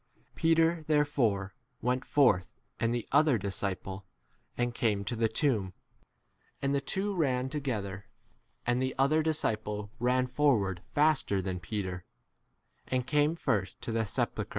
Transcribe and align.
Peter 0.33 0.83
therefore 0.87 1.53
went 1.79 2.03
forth 2.03 2.55
and 2.79 2.91
the 2.91 3.07
other 3.11 3.37
disciple, 3.37 4.07
and 4.57 4.69
4 4.75 4.79
came 4.79 5.03
to 5.05 5.15
the 5.15 5.27
tomb. 5.27 5.73
And 6.59 6.73
the 6.73 6.81
two 6.81 7.13
ran 7.13 7.49
together, 7.49 8.07
and 8.65 8.81
the 8.81 8.95
other 8.97 9.21
dis 9.21 9.43
ciple 9.43 9.91
ran 9.99 10.25
forward 10.25 10.81
faster 10.87 11.39
than 11.39 11.59
Peter, 11.59 12.03
and 12.87 13.05
came 13.05 13.35
first 13.35 13.79
to 13.83 13.91
the 13.91 14.07
sepulchre, 14.07 14.09
i 14.09 14.15
See 14.15 14.19
note 14.21 14.35
to 14.39 14.43
chap. 14.43 14.49